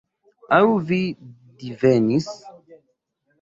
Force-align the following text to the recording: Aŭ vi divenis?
Aŭ 0.55 0.61
vi 0.91 0.99
divenis? 1.65 2.31